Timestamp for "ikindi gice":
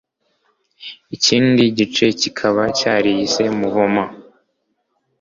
1.15-2.05